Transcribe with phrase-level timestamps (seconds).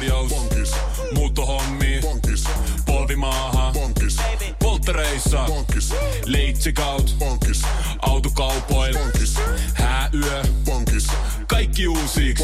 [0.00, 0.30] tarjous.
[0.30, 0.72] Bonkis.
[1.14, 1.98] Muuttohommi.
[2.02, 2.44] Bonkis.
[2.86, 3.72] Polvimaaha.
[3.72, 4.16] Bonkis.
[4.58, 5.44] Polttereissa.
[5.46, 5.94] Bonkis.
[6.26, 7.16] Leitsikaut.
[7.18, 7.62] Bonkis.
[8.02, 8.98] Autokaupoil.
[8.98, 9.34] Bonkis.
[9.74, 10.42] Hääyö.
[10.64, 11.06] Bonkis.
[11.46, 12.34] Kaikki uusi.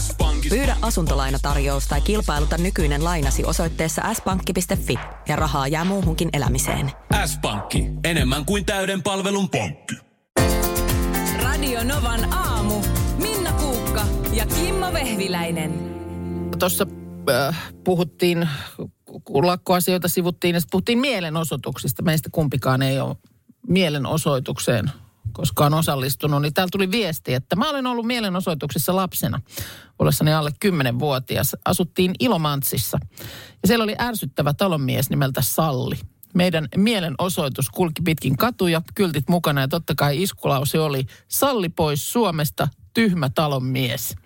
[0.00, 0.48] S-pankki.
[0.48, 6.92] Pyydä asuntolainatarjous tai kilpailuta nykyinen lainasi osoitteessa s-pankki.fi ja rahaa jää muuhunkin elämiseen.
[7.26, 7.84] S-pankki.
[8.04, 9.94] Enemmän kuin täyden palvelun pankki.
[11.42, 12.82] Radio Novan aamu.
[13.18, 14.02] Minna Kuukka
[14.32, 15.95] ja Kimmo Vehviläinen.
[16.58, 16.86] Tuossa
[17.30, 18.48] äh, puhuttiin,
[19.24, 22.02] kun lakkoasioita sivuttiin, ja puhuttiin mielenosoituksista.
[22.02, 23.16] Meistä kumpikaan ei ole
[23.68, 24.90] mielenosoitukseen
[25.32, 29.40] koskaan osallistunut, niin täällä tuli viesti, että mä olen ollut mielenosoituksissa lapsena,
[29.98, 31.56] ollessani alle 10-vuotias.
[31.64, 32.98] Asuttiin Ilomantsissa
[33.62, 35.96] ja siellä oli ärsyttävä talonmies nimeltä Salli.
[36.34, 42.68] Meidän mielenosoitus kulki pitkin katuja, kyltit mukana ja totta kai iskulause oli Salli pois Suomesta,
[42.94, 44.16] tyhmä talonmies.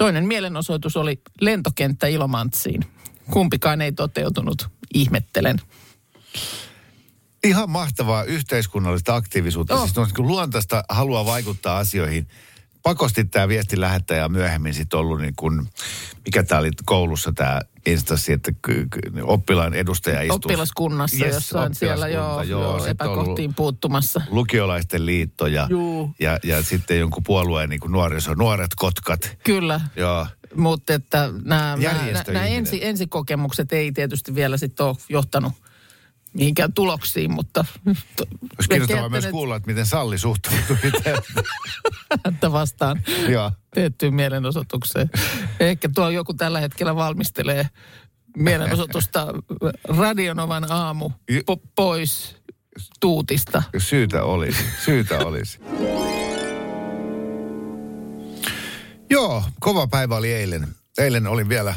[0.00, 2.84] Toinen mielenosoitus oli lentokenttä Ilomantsiin.
[3.30, 4.68] Kumpikaan ei toteutunut.
[4.94, 5.60] Ihmettelen.
[7.44, 9.74] Ihan mahtavaa yhteiskunnallista aktiivisuutta.
[9.74, 9.80] Oh.
[9.80, 12.28] Siis on niin luontaista halua vaikuttaa asioihin.
[12.82, 15.68] Pakosti tämä viestin lähettäjä on myöhemmin sitten ollut niin kuin,
[16.24, 20.34] mikä tämä oli koulussa tämä instanssi, että ky- ky- oppilaan edustaja istuu.
[20.34, 24.20] Oppilaskunnassa Yes, jossain siellä joo, joo, Sitten ollut epäkohtiin puuttumassa.
[24.30, 26.14] Lukiolaisten liitto ja, Juu.
[26.20, 29.36] ja, ja sitten jonkun puolueen niin kuin nuoriso, nuoret kotkat.
[29.44, 30.26] Kyllä, Joo.
[30.54, 31.78] mutta että nämä,
[32.32, 35.52] nämä ensi, ensikokemukset ei tietysti vielä sitten ole johtanut
[36.32, 37.64] mihinkään tuloksiin, mutta...
[37.86, 41.22] Olisi kiinnostavaa myös kuulla, että miten Salli suhtautui tähän.
[42.24, 43.52] että vastaan Joo.
[43.74, 45.10] tehtyyn mielenosoitukseen.
[45.60, 47.68] Ehkä tuo joku tällä hetkellä valmistelee
[48.36, 49.26] mielenosoitusta
[49.88, 51.10] Radionovan aamu
[51.50, 52.36] po- pois
[53.00, 53.62] tuutista.
[53.78, 55.58] Syytä olisi, syytä olisi.
[59.10, 60.68] Joo, kova päivä oli eilen.
[60.98, 61.74] Eilen olin vielä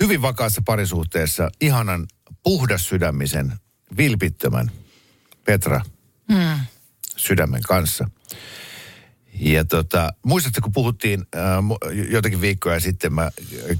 [0.00, 2.06] hyvin vakaassa parisuhteessa ihanan
[2.42, 3.52] puhdas sydämisen,
[3.96, 4.70] vilpittömän
[5.44, 5.80] Petra
[6.32, 6.60] Hmm.
[7.16, 8.10] sydämen kanssa.
[9.40, 13.30] Ja tota, muistatko, kun puhuttiin äh, mu- jotakin viikkoja sitten, mä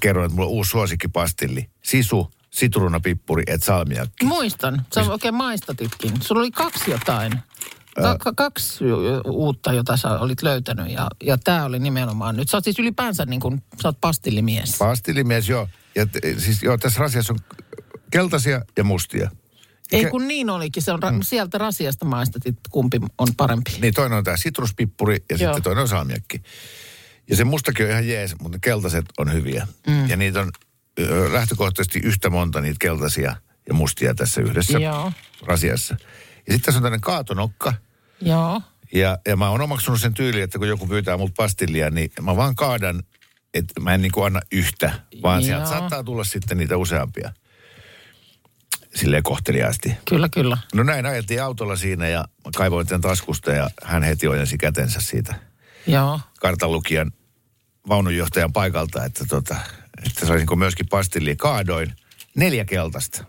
[0.00, 1.70] kerroin, että mulla on uusi suosikkipastilli.
[1.82, 4.26] Sisu, sitruunapippuri et salmiakki.
[4.26, 6.12] Muistan, sä oikein maistatitkin.
[6.22, 7.32] Sulla oli kaksi jotain.
[8.02, 8.84] Ka- ka- kaksi
[9.26, 12.48] uutta, jota sä olit löytänyt ja, ja tämä oli nimenomaan nyt.
[12.48, 14.76] Sä oot siis ylipäänsä niin kuin, sä oot pastillimies.
[14.78, 15.68] Pastillimies, joo.
[15.94, 17.38] Ja t- siis joo, tässä rasiassa on
[18.10, 19.30] keltaisia ja mustia.
[19.92, 23.70] Ei kun niin olikin, se on ra- sieltä rasiasta maistatit, kumpi on parempi.
[23.80, 25.38] Niin toinen on tämä sitruspippuri ja Joo.
[25.38, 26.42] sitten toinen on salmiakki.
[27.30, 29.66] Ja se mustakin on ihan jees, mutta keltaiset on hyviä.
[29.86, 30.08] Mm.
[30.08, 30.50] Ja niitä on
[31.00, 33.36] ö, lähtökohtaisesti yhtä monta niitä keltaisia
[33.68, 35.12] ja mustia tässä yhdessä Joo.
[35.42, 35.96] rasiassa.
[36.46, 37.74] Ja sitten tässä on tämmöinen kaatonokka.
[38.20, 38.62] Joo.
[38.94, 42.36] Ja, ja mä oon omaksunut sen tyyli, että kun joku pyytää multa pastillia, niin mä
[42.36, 43.02] vaan kaadan,
[43.54, 44.92] että mä en niin kuin anna yhtä,
[45.22, 45.46] vaan Joo.
[45.46, 47.32] sieltä saattaa tulla sitten niitä useampia.
[48.94, 49.96] Silleen kohteliaasti.
[50.08, 50.58] Kyllä, kyllä.
[50.74, 52.24] No näin ajettiin autolla siinä ja
[52.56, 55.34] kaivoin tämän taskusta ja hän heti ojensi kätensä siitä
[55.86, 56.20] Joo.
[56.40, 57.12] kartanlukijan
[57.88, 59.56] vaununjohtajan paikalta, että, tota,
[60.06, 61.36] että saisinko myöskin pastillia.
[61.36, 61.92] Kaadoin
[62.36, 63.24] neljä keltaista.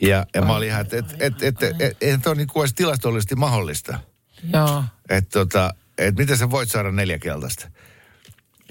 [0.00, 2.74] Ja, ja mä olin ihan, että et, et, et, et, et, eihän toi niin edes
[2.74, 4.00] tilastollisesti mahdollista.
[4.52, 4.84] Joo.
[5.08, 7.68] Että tota, et miten sä voit saada neljä keltaista.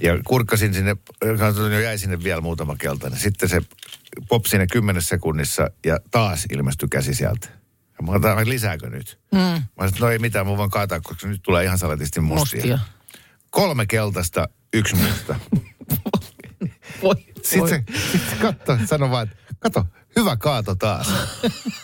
[0.02, 0.96] Ja kurkkasin sinne,
[1.40, 3.20] katsoin, jo jäi sinne vielä muutama keltainen.
[3.20, 3.62] Sitten se
[4.30, 7.48] pop sinne kymmenessä sekunnissa ja taas ilmestyi käsi sieltä.
[8.00, 9.20] Ja mä otan, lisääkö nyt?
[9.32, 9.40] Mm.
[9.40, 12.60] Mä sanoin, no ei mitään, mun vaan kaataa, koska nyt tulee ihan salatisti mustia.
[12.60, 12.80] Mustia.
[13.50, 15.36] Kolme keltaista, yksi musta.
[17.04, 17.70] Voi, Sitten voi.
[17.70, 21.08] se, sit se katso, sano vaan, että kato, hyvä kaato taas.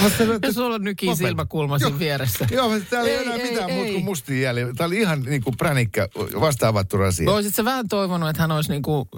[0.00, 2.46] Mä Ja sulla silmäkulma siinä vieressä.
[2.50, 4.74] Joo, mutta täällä ei, Ei, enää ei, mitään muuta kuin mustia jäljellä.
[4.74, 6.08] Tää oli ihan niin kuin pränikkä,
[6.40, 7.30] vasta avattu rasia.
[7.30, 9.08] Olisit sä vähän toivonut, että hän olisi niinku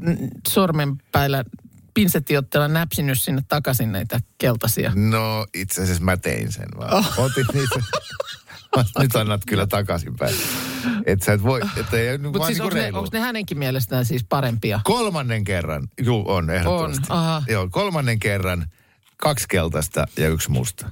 [0.00, 0.16] mm,
[0.48, 1.44] sormenpäillä
[1.94, 4.92] pinsettiotteella näpsinyt sinne takaisin näitä keltaisia.
[4.94, 6.94] No itse asiassa mä tein sen vaan.
[6.94, 7.18] Oh.
[7.18, 7.80] Otin niitä.
[9.00, 10.34] Nyt annat kyllä takaisinpäin.
[11.06, 13.58] Että sä et voi, että ei Mutta vaan siis niin onko ne, onko ne hänenkin
[13.58, 14.80] mielestään siis parempia?
[14.84, 17.06] Kolmannen kerran, juu on ehdottomasti.
[17.10, 17.42] On, aha.
[17.48, 18.66] Joo, kolmannen kerran
[19.20, 20.90] kaksi keltaista ja yksi musta.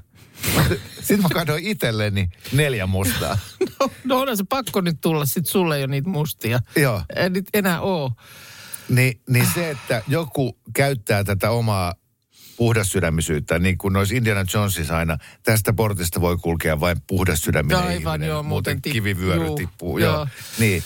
[1.01, 3.39] Sitten mä katsoin itselleni neljä mustaa.
[3.81, 6.61] No, no onhan se pakko nyt tulla, sit sulle ei ole niitä mustia.
[6.77, 7.03] Joo.
[7.17, 8.13] Ei nyt enää oo.
[8.89, 11.95] Ni, niin se, että joku käyttää tätä omaa
[12.57, 18.29] puhdassydämisyyttä, niin kuin noissa Indiana Jonesissa aina, tästä portista voi kulkea vain puhdassydäminen Aivan, ihminen,
[18.29, 19.99] joo, muuten tip- kivivyöry juu, tippuu.
[19.99, 20.15] joo.
[20.15, 20.27] Joo.
[20.59, 20.83] Niin,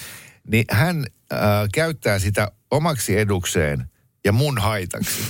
[0.47, 1.39] niin hän äh,
[1.75, 3.91] käyttää sitä omaksi edukseen
[4.25, 5.23] ja mun haitaksi.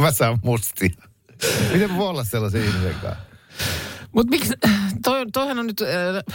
[0.00, 0.90] Mä saan mustia.
[1.72, 3.24] Miten voi olla sellaisen ihmisen kanssa?
[4.12, 4.54] Mutta miksi,
[5.04, 6.34] toi, toihan on nyt, äh,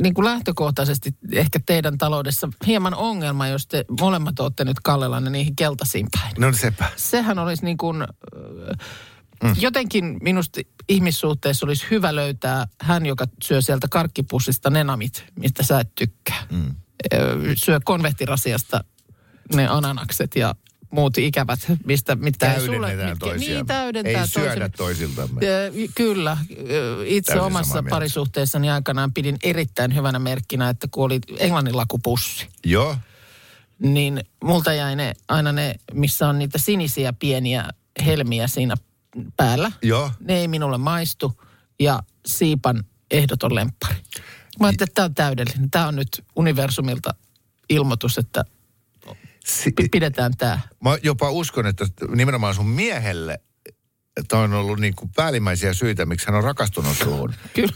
[0.00, 5.56] niin kuin lähtökohtaisesti ehkä teidän taloudessa hieman ongelma, jos te molemmat olette nyt Kallelanne niihin
[5.56, 6.32] keltaisiin päin.
[6.38, 6.90] No sepä.
[6.96, 7.96] Sehän olisi niin kuin,
[9.42, 9.54] mm.
[9.58, 15.94] jotenkin minusta ihmissuhteessa olisi hyvä löytää hän, joka syö sieltä karkkipussista nenamit, mistä sä et
[15.94, 16.46] tykkää.
[16.50, 16.74] Mm.
[17.54, 18.84] Syö konvehtirasiasta
[19.54, 20.54] ne ananakset ja
[20.94, 22.86] muut ikävät, mistä, mitkä ei sulle...
[22.86, 23.56] Täydennetään Mitkä, toisiaan.
[23.56, 25.40] niin, täydentää Ei syödä toisiltamme.
[25.46, 26.36] Ö, Kyllä.
[27.04, 32.96] Itse Täysin omassa parisuhteessani aikanaan pidin erittäin hyvänä merkkinä, että kun oli englanninlakupussi, Joo.
[33.78, 37.68] niin multa jäi ne, aina ne, missä on niitä sinisiä pieniä
[38.04, 38.74] helmiä siinä
[39.36, 39.72] päällä.
[39.82, 40.10] Joo.
[40.20, 41.42] Ne ei minulle maistu
[41.80, 43.94] ja siipan ehdoton lemppari.
[44.60, 45.70] Mä ajattelin, että tämä on täydellinen.
[45.70, 47.14] Tämä on nyt universumilta
[47.68, 48.44] ilmoitus, että
[49.46, 50.58] Si- pidetään tämä.
[50.84, 53.38] Mä jopa uskon, että nimenomaan sun miehelle
[54.16, 57.34] että on ollut niin kuin päällimmäisiä syitä, miksi hän on rakastunut suhun.
[57.54, 57.72] Kyllä.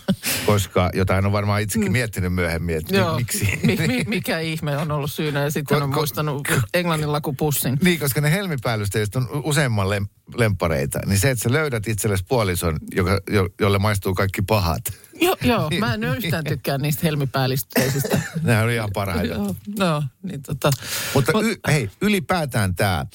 [0.47, 3.17] Koska jotain on varmaan itsekin miettinyt myöhemmin, että Joo.
[3.17, 3.61] miksi.
[3.63, 7.79] Mi- mi- mikä ihme on ollut syynä ja sitten Ko- on ko- muistanut englanninlakupussin.
[7.83, 12.79] Niin, koska ne helmipäällysteistä on useimman lem- lempareita, niin se, että sä löydät itsellesi puolison,
[12.95, 14.83] joka, jo, jolle maistuu kaikki pahat.
[15.21, 18.21] Joo, joo, mä en yhtään tykkää niistä helmipäällisteisistä.
[18.43, 19.35] Nehän on ihan parhaita.
[19.35, 20.71] Joo, no, niin tota.
[21.15, 23.07] Mutta Mut- y, hei, ylipäätään tämä,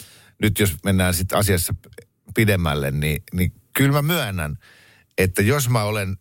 [0.42, 1.76] nyt jos mennään sitten asiassa
[2.36, 4.58] pidemmälle, niin, niin kyllä mä myönnän,
[5.18, 6.18] että jos mä olen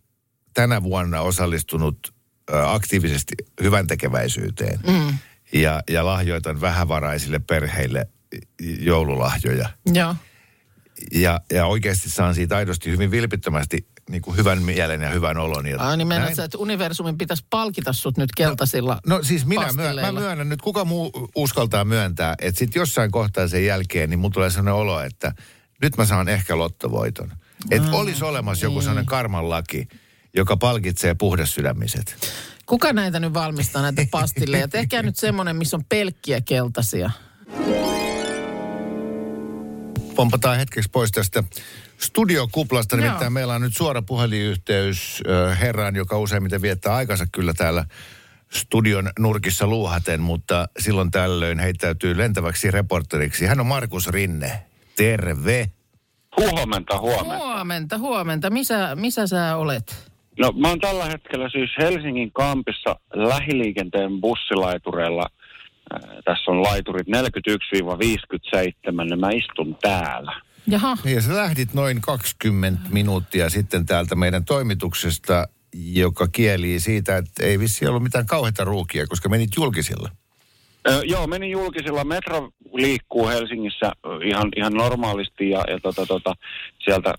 [0.53, 2.13] tänä vuonna osallistunut
[2.51, 5.17] aktiivisesti hyvän tekeväisyyteen mm.
[5.53, 8.07] ja, ja lahjoitan vähävaraisille perheille
[8.79, 10.15] joululahjoja Joo.
[11.11, 15.67] ja, ja oikeasti saan siitä aidosti hyvin vilpittömästi niin kuin hyvän mielen ja hyvän olon.
[15.67, 19.95] Ja Ai niin sä, että universumin pitäisi palkita sut nyt keltaisilla No siis minä myön,
[19.95, 24.31] mä myönnän nyt, kuka muu uskaltaa myöntää, että sitten jossain kohtaa sen jälkeen, niin mun
[24.31, 25.33] tulee sellainen olo, että
[25.81, 27.31] nyt mä saan ehkä lottovoiton.
[27.71, 29.87] Että olisi olemassa joku sellainen karman laki,
[30.33, 32.15] joka palkitsee puhdassydämiset.
[32.65, 34.67] Kuka näitä nyt valmistaa, näitä pastilleja?
[34.67, 37.11] Tehkää nyt semmoinen, missä on pelkkiä keltaisia.
[40.15, 41.43] Pompataan hetkeksi pois tästä
[41.97, 43.05] studiokuplasta, Joo.
[43.05, 45.23] nimittäin meillä on nyt suora puhelinyhteys
[45.61, 47.85] herraan, joka useimmiten viettää aikansa kyllä täällä
[48.51, 53.45] studion nurkissa luuhaten, mutta silloin tällöin heittäytyy lentäväksi reporteriksi.
[53.45, 54.51] Hän on Markus Rinne.
[54.95, 55.71] Terve.
[56.39, 57.37] Huomenta, huomenta.
[57.37, 58.49] Huomenta, huomenta.
[58.49, 60.11] Missä, missä sä olet?
[60.39, 65.25] No mä oon tällä hetkellä siis Helsingin kampissa lähiliikenteen bussilaitureilla.
[66.25, 67.09] Tässä on laiturit 41-57,
[69.09, 70.41] ja mä istun täällä.
[70.67, 77.17] Jaha, Niin, ja sä lähdit noin 20 minuuttia sitten täältä meidän toimituksesta, joka kielii siitä,
[77.17, 80.09] että ei vissi ollut mitään kauheita ruukia, koska menit julkisilla.
[80.87, 82.03] Ö, joo, menin julkisilla.
[82.03, 83.91] Metro liikkuu Helsingissä
[84.25, 86.33] ihan, ihan normaalisti ja, ja tota, tota,
[86.83, 87.13] sieltä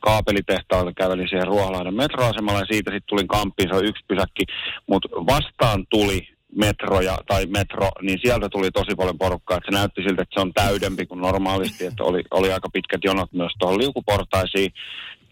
[0.00, 4.44] kaapelitehtaalta kävelin siihen Ruoholahden metroasemalle ja siitä sitten tulin kamppiin, se on yksi pysäkki.
[4.86, 9.78] Mutta vastaan tuli metro ja, tai metro, niin sieltä tuli tosi paljon porukkaa, että se
[9.78, 13.52] näytti siltä, että se on täydempi kuin normaalisti, että oli, oli aika pitkät jonot myös
[13.58, 14.72] tuohon liukuportaisiin.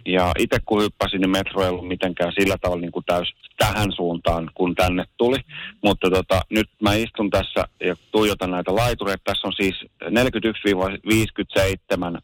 [0.06, 3.92] Ja itse kun hyppäsin, niin metro ei ollut mitenkään sillä tavalla niin kuin täys tähän
[3.92, 5.38] suuntaan, kun tänne tuli.
[5.84, 9.22] Mutta tota, nyt mä istun tässä ja tuijotan näitä laitureita.
[9.24, 10.08] Tässä on siis 41-57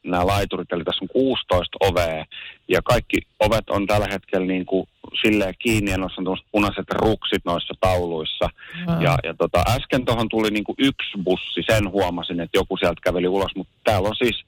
[0.04, 2.24] nämä laiturit, eli tässä on 16 ovea.
[2.68, 4.88] Ja kaikki ovet on tällä hetkellä niin kuin
[5.22, 8.48] silleen kiinni, ja noissa on punaiset ruksit noissa tauluissa.
[8.86, 9.02] Aa.
[9.02, 13.00] Ja, ja tota, äsken tuohon tuli niin kuin yksi bussi, sen huomasin, että joku sieltä
[13.04, 14.44] käveli ulos, mutta täällä on siis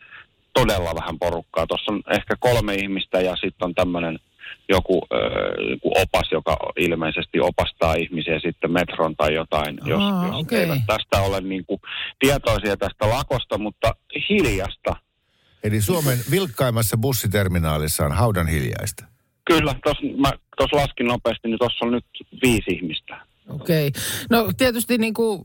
[0.54, 1.66] todella vähän porukkaa.
[1.66, 4.18] Tuossa on ehkä kolme ihmistä ja sitten on tämmöinen
[4.68, 5.06] joku,
[5.70, 10.60] joku opas, joka ilmeisesti opastaa ihmisiä sitten metron tai jotain, jos, Aa, jos okei.
[10.60, 11.80] eivät tästä ole niin kuin
[12.18, 13.94] tietoisia tästä lakosta, mutta
[14.28, 14.96] hiljasta.
[15.64, 19.04] Eli Suomen vilkkaimmassa bussiterminaalissa on haudan hiljaista.
[19.44, 19.74] Kyllä,
[20.56, 22.04] tuossa laskin nopeasti, niin tuossa on nyt
[22.42, 23.29] viisi ihmistä.
[23.50, 23.92] Okei.
[24.30, 25.44] No tietysti niin kuin,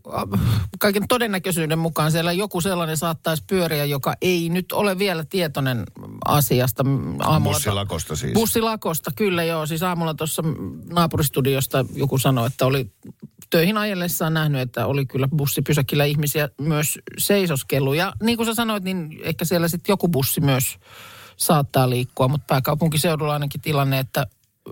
[0.79, 5.83] kaiken todennäköisyyden mukaan siellä joku sellainen saattaisi pyöriä, joka ei nyt ole vielä tietoinen
[6.25, 6.83] asiasta.
[7.19, 8.33] Aamulla Bussilakosta siis.
[8.33, 9.65] Bussilakosta, kyllä joo.
[9.65, 10.43] Siis aamulla tuossa
[10.93, 12.91] naapuristudiosta joku sanoi, että oli
[13.49, 17.95] töihin ajellessaan nähnyt, että oli kyllä bussipysäkillä ihmisiä myös seisoskellut.
[17.95, 20.77] Ja niin kuin sä sanoit, niin ehkä siellä sitten joku bussi myös
[21.37, 24.27] saattaa liikkua, mutta pääkaupunkiseudulla ainakin tilanne, että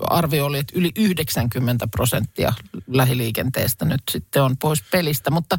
[0.09, 2.53] arvio oli, että yli 90 prosenttia
[2.87, 5.57] lähiliikenteestä nyt sitten on pois pelistä, mutta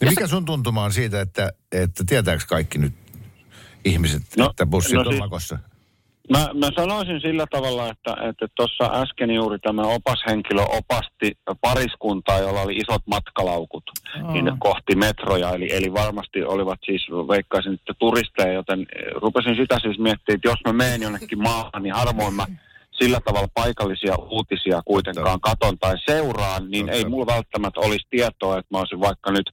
[0.00, 2.94] Niin mikä sun tuntuma on siitä, että, että tietääkö kaikki nyt
[3.84, 5.58] ihmiset, No, että bussit no on siis- lakossa?
[6.30, 12.60] Mä, mä sanoisin sillä tavalla, että että tuossa äsken juuri tämä opashenkilö opasti pariskuntaa, jolla
[12.60, 13.84] oli isot matkalaukut
[14.32, 15.50] niin kohti metroja.
[15.50, 20.48] Eli, eli varmasti olivat siis, veikkaisin, että turisteja, joten eh, rupesin sitä siis miettimään, että
[20.48, 22.46] jos mä menen jonnekin maahan, niin harvoin mä
[23.02, 26.98] sillä tavalla paikallisia uutisia kuitenkaan katon tai seuraan, niin Totta.
[26.98, 29.50] ei mulla välttämättä olisi tietoa, että mä olisin vaikka nyt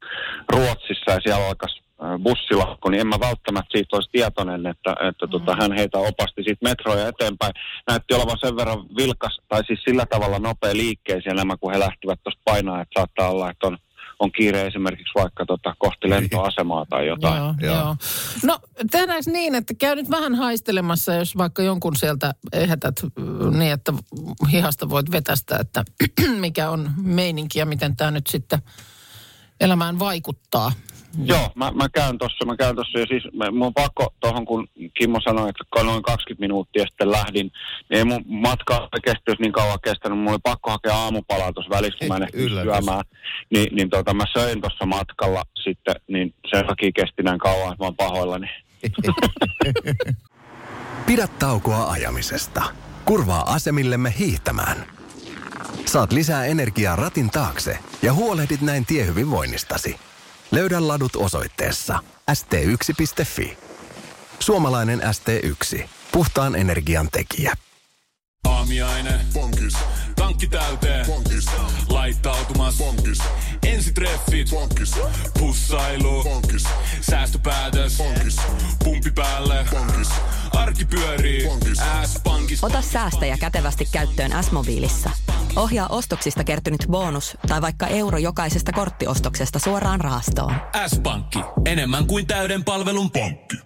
[0.53, 1.81] Ruotsissa ja siellä alkaisi
[2.23, 6.69] bussilakko, niin en mä välttämättä siitä olisi tietoinen, että, että tota, hän heitä opasti siitä
[6.69, 7.53] metroja eteenpäin.
[7.89, 12.19] Näytti olevan sen verran vilkas, tai siis sillä tavalla nopea liikkeisiä nämä, kun he lähtivät
[12.23, 13.77] tuosta painaa, että saattaa olla, että on,
[14.21, 17.37] on kiire esimerkiksi vaikka tota, kohti lentoasemaa tai jotain.
[17.37, 17.75] Joo, Joo.
[17.75, 17.95] joo.
[18.43, 18.59] No
[18.91, 23.93] tehdäänkö niin, että käy nyt vähän haistelemassa, jos vaikka jonkun sieltä ehätät mm, niin, että
[24.51, 25.83] hihasta voit vetästä, että
[26.39, 28.59] mikä on meininki ja miten tämä nyt sitten
[29.59, 30.71] elämään vaikuttaa.
[31.25, 34.45] Joo, mä, mä käyn tossa, mä käyn tossa ja siis mä, mun on pakko tuohon,
[34.45, 37.51] kun Kimmo sanoi, että noin 20 minuuttia sitten lähdin, niin
[37.89, 41.97] ei mun matka oikeasti olisi niin kauan kestänyt, mulla oli pakko hakea aamupalaa tuossa välissä,
[41.99, 43.03] kun mä en syömään,
[43.49, 47.83] niin, niin tota, mä söin tuossa matkalla sitten, niin sen takia kesti näin kauan, että
[47.83, 48.49] mä oon pahoillani.
[51.07, 52.63] Pidä taukoa ajamisesta.
[53.05, 54.85] Kurvaa asemillemme hiihtämään.
[55.85, 59.99] Saat lisää energiaa ratin taakse ja huolehdit näin tiehyvinvoinnistasi.
[60.51, 61.99] Löydä ladut osoitteessa
[62.31, 63.57] st1.fi.
[64.39, 65.83] Suomalainen ST1.
[66.11, 67.53] Puhtaan energian tekijä.
[68.47, 69.19] Aamiaine.
[69.33, 69.73] Bonkis.
[70.15, 71.05] Tankki täyteen.
[71.05, 71.45] Bonkis.
[71.89, 72.77] Laittautumas.
[72.77, 73.19] Bonkis.
[73.63, 74.49] Ensitreffit.
[74.49, 74.95] Bonkis.
[75.39, 76.23] Pussailu.
[76.23, 76.63] Bonkis.
[77.01, 77.97] Säästöpäätös.
[77.97, 78.35] Bonkis.
[78.83, 79.65] Pumpi päälle.
[79.71, 80.09] Bonkis.
[80.55, 81.43] Arki pyörii.
[81.45, 81.77] Bonkis.
[82.05, 82.63] S-pankis.
[82.63, 85.09] Ota säästäjä kätevästi käyttöön S-mobiilissa.
[85.55, 90.53] Ohjaa ostoksista kertynyt bonus tai vaikka euro jokaisesta korttiostoksesta suoraan rahastoon.
[90.87, 91.39] S-pankki.
[91.65, 93.57] Enemmän kuin täyden palvelun pankki.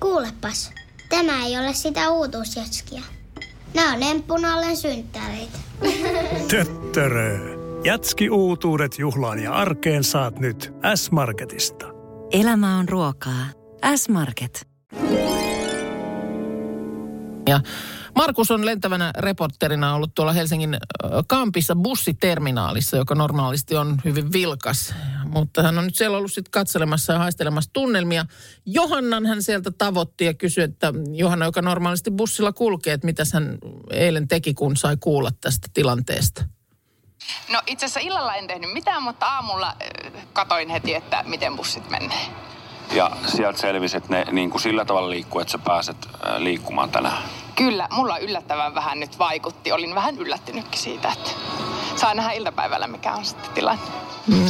[0.00, 0.72] Kuulepas,
[1.08, 3.02] tämä ei ole sitä uutuusjatskia.
[3.74, 5.58] Nämä on emppunallen synttäreitä.
[6.50, 7.38] Töttörö.
[7.84, 11.86] Jatski uutuudet juhlaan ja arkeen saat nyt S-Marketista.
[12.32, 13.46] Elämä on ruokaa.
[13.96, 14.68] S-Market.
[17.48, 17.60] Ja
[18.14, 20.76] Markus on lentävänä reporterina ollut tuolla Helsingin
[21.26, 24.94] Kampissa bussiterminaalissa, joka normaalisti on hyvin vilkas.
[25.24, 28.24] Mutta hän on nyt siellä ollut sitten katselemassa ja haistelemassa tunnelmia.
[28.66, 33.58] Johannan hän sieltä tavoitti ja kysyi, että Johanna, joka normaalisti bussilla kulkee, että mitä hän
[33.90, 36.44] eilen teki, kun sai kuulla tästä tilanteesta.
[37.52, 39.76] No itse asiassa illalla en tehnyt mitään, mutta aamulla
[40.32, 42.26] katoin heti, että miten bussit menee.
[42.92, 46.90] Ja sieltä selvisi, että ne niin kuin sillä tavalla liikkuu, että sä pääset äh, liikkumaan
[46.90, 47.22] tänään.
[47.54, 49.72] Kyllä, mulla yllättävän vähän nyt vaikutti.
[49.72, 51.30] Olin vähän yllättynytkin siitä, että
[51.96, 53.82] saa nähdä iltapäivällä, mikä on sitten tilanne.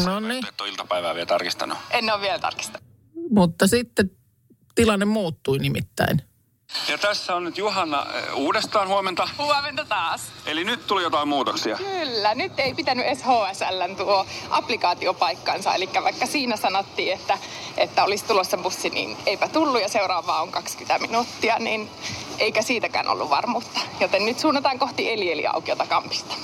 [0.07, 1.79] No niin, Et ole iltapäivää vielä tarkistanut.
[1.91, 2.89] En ole vielä tarkistanut.
[3.31, 4.11] mutta sitten
[4.75, 6.23] tilanne muuttui nimittäin.
[6.89, 9.29] Ja tässä on nyt Johanna äh, uudestaan huomenta.
[9.39, 10.21] Huomenta taas.
[10.47, 11.77] Eli nyt tuli jotain muutoksia.
[11.77, 15.75] Kyllä, nyt ei pitänyt edes HSLn tuo applikaatiopaikkansa.
[15.75, 17.39] Eli vaikka siinä sanottiin, että,
[17.77, 21.91] että olisi tulossa bussi, niin eipä tullut ja seuraavaa on 20 minuuttia, niin
[22.39, 23.81] eikä siitäkään ollut varmuutta.
[24.01, 26.35] Joten nyt suunnataan kohti Elieli-aukiota kampista.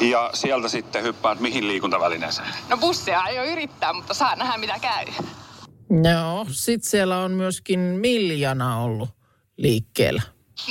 [0.00, 2.48] Ja sieltä sitten hyppäät mihin liikuntavälineeseen?
[2.68, 5.06] No bussia ei ole yrittää, mutta saa nähdä mitä käy.
[6.12, 9.17] Joo, sitten siellä on myöskin Miljana ollut
[9.58, 10.22] liikkeellä.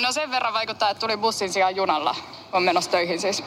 [0.01, 2.15] No sen verran vaikuttaa, että tuli bussin sijaan junalla.
[2.51, 3.44] On menossa töihin siis.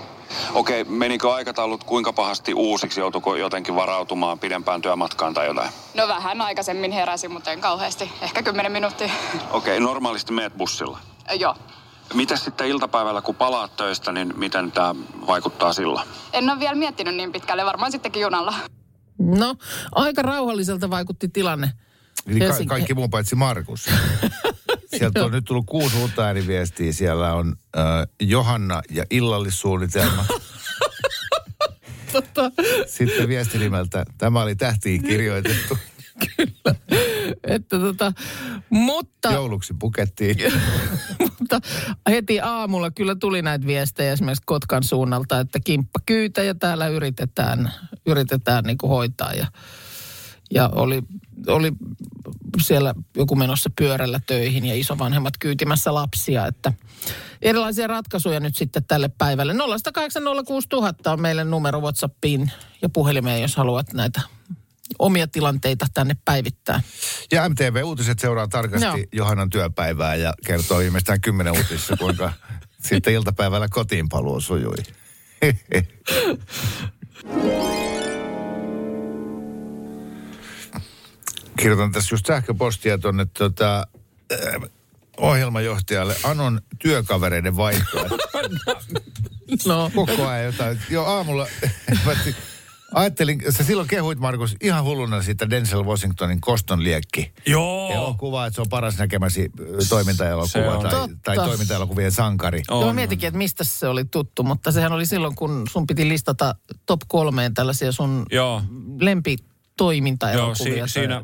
[0.55, 3.01] Okei, menikö aikataulut kuinka pahasti uusiksi?
[3.01, 5.71] Joutuiko jotenkin varautumaan pidempään työmatkaan tai jotain?
[5.95, 8.13] No vähän aikaisemmin heräsin, mutta en kauheasti.
[8.23, 9.11] Ehkä 10 minuuttia.
[9.51, 10.99] Okei, normaalisti meet bussilla.
[11.39, 11.55] Joo.
[12.15, 14.95] Mitäs sitten iltapäivällä, kun palaat töistä, niin miten tämä
[15.27, 16.09] vaikuttaa silloin?
[16.33, 18.55] En ole vielä miettinyt niin pitkälle, varmaan sittenkin junalla.
[19.19, 19.55] No,
[19.93, 21.71] aika rauhalliselta vaikutti tilanne.
[22.27, 23.87] Eli ka- kaikki muu paitsi Markus.
[24.99, 26.93] Sieltä on nyt tullut kuusi uutta ääniviestiä.
[26.93, 27.85] Siellä on äh,
[28.21, 30.25] Johanna ja illallissuunnitelma.
[32.13, 32.51] Tota,
[32.87, 35.79] Sitten viesti nimeltä, tämä oli tähtiin kirjoitettu.
[37.47, 38.13] että tota,
[38.71, 40.37] mutta, Jouluksi pukettiin.
[41.39, 41.61] mutta
[42.11, 47.73] heti aamulla kyllä tuli näitä viestejä esimerkiksi Kotkan suunnalta, että kimppa kyytä ja täällä yritetään,
[48.07, 49.33] yritetään niin kuin hoitaa.
[49.33, 49.47] Ja,
[50.51, 51.03] ja oli,
[51.47, 51.73] oli
[52.63, 56.73] siellä joku menossa pyörällä töihin ja isovanhemmat kyytimässä lapsia, että
[57.43, 59.53] erilaisia ratkaisuja nyt sitten tälle päivälle.
[59.53, 59.57] 0806000
[61.07, 62.51] on meille numero Whatsappiin
[62.83, 64.21] ja puhelimeen, jos haluat näitä
[64.99, 66.83] omia tilanteita tänne päivittää.
[67.33, 68.99] Ja MTV Uutiset seuraa tarkasti Joo.
[69.13, 72.33] Johannan työpäivää ja kertoo viimeistään kymmenen uutisissa, kuinka
[72.89, 74.77] sitten iltapäivällä kotiin paluu sujui.
[81.61, 83.87] Kirjoitan tässä just sähköpostia tuonne tota,
[84.33, 84.71] äh,
[85.17, 88.19] ohjelmajohtajalle Anon työkavereiden vaihtoehto.
[89.67, 90.79] No, Koko ajan jotain.
[90.91, 91.47] Jo aamulla,
[92.95, 97.33] Ajattelin, sä silloin kehuit Markus ihan hulluna siitä Denzel Washingtonin Koston liekki.
[97.47, 97.93] Joo.
[97.93, 99.51] Elokuva, että se on paras näkemäsi
[99.89, 101.09] toimintaelokuva tai, Totta.
[101.25, 102.63] tai toimintaelokuvien sankari.
[102.69, 102.81] On.
[102.81, 106.55] Joo, mietinkin, että mistä se oli tuttu, mutta sehän oli silloin, kun sun piti listata
[106.87, 108.63] top kolmeen tällaisia sun Joo, joo
[109.01, 110.87] lempitoimintaelokuvia.
[110.87, 111.23] si- siinä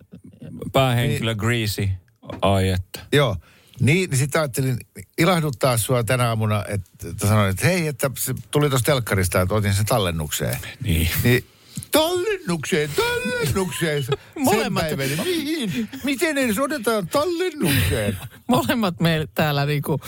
[0.80, 1.88] päähenkilö Greasy.
[2.42, 3.00] Ai että.
[3.12, 3.36] Joo.
[3.80, 4.76] Niin, niin sitten ajattelin
[5.18, 9.54] ilahduttaa sua tänä aamuna, että, että sanoin, että hei, että se tuli tuosta telkkarista, että
[9.54, 10.58] otin sen tallennukseen.
[10.82, 11.08] Niin.
[11.24, 11.44] Niin
[11.92, 14.04] tallennukseen, tallennukseen.
[14.38, 14.88] Molemmat.
[14.88, 15.88] Sen päivän, mihin?
[16.04, 18.18] Miten edes otetaan tallennukseen?
[18.48, 20.00] Molemmat meillä täällä niinku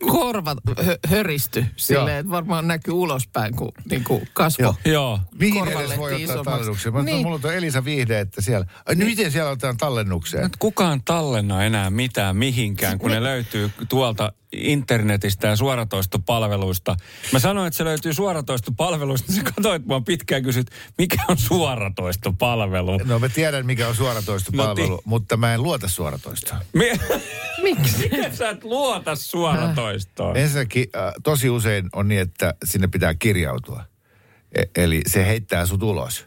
[0.00, 4.62] korvat hö- höristy silleen, että varmaan näkyy ulospäin, kun niinku kasvo.
[4.62, 4.74] Joo.
[4.84, 5.20] Joo.
[5.38, 6.50] Mihin edes voi ottaa isommaksi.
[6.50, 6.94] tallennukseen?
[6.94, 7.14] Mä niin.
[7.14, 7.26] Niin.
[7.26, 8.66] Mulla on Elisa Vihde, että siellä.
[8.86, 9.08] Ai, niin.
[9.08, 10.42] miten siellä otetaan tallennukseen?
[10.42, 16.96] Nyt kukaan tallenna enää mitään mihinkään, kun ne löytyy tuolta internetistä ja suoratoistopalveluista.
[17.32, 19.32] Mä sanoin, että se löytyy suoratoistopalveluista.
[19.32, 22.98] Sä katsoit mua pitkään ja kysyt, mikä on suoratoistopalvelu?
[23.04, 26.60] No mä tiedän, mikä on suoratoistopalvelu, No ti- mutta mä en luota suoratoistoon.
[26.72, 27.00] Mi-
[27.62, 27.98] Miksi?
[28.02, 30.36] Miten sä et luota suoratoistoon?
[30.36, 33.84] Ensinnäkin äh, tosi usein on niin, että sinne pitää kirjautua.
[34.54, 36.26] E- eli se heittää sut ulos.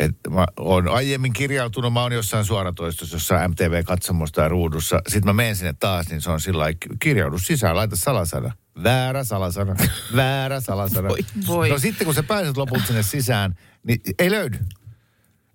[0.00, 5.00] Et mä oon aiemmin kirjautunut, mä oon jossain suoratoistossa, jossain MTV-katsomossa tai ruudussa.
[5.08, 8.52] Sitten mä menen sinne taas, niin se on sillä lailla, kirjaudu sisään, laita salasana.
[8.82, 9.76] Väärä salasana,
[10.16, 11.08] väärä salasana.
[11.08, 11.68] Voi, voi.
[11.68, 13.54] No sitten kun sä pääset lopulta sinne sisään,
[13.86, 14.58] niin ei löydy.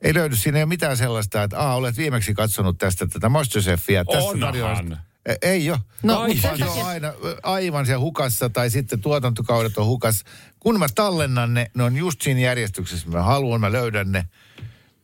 [0.02, 4.06] Ei löydy, siinä ei ole mitään sellaista, että Aa, olet viimeksi katsonut tästä tätä Masterchefia.
[4.06, 4.98] Tästä Onhan.
[5.26, 5.80] E- Ei ole.
[6.04, 10.24] No, mutta se on aina aivan siellä hukassa tai sitten tuotantokaudet on hukas.
[10.62, 14.25] Kun mä tallennan ne, ne on just siinä järjestyksessä, mä haluan, mä löydän ne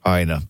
[0.04, 0.42] aina.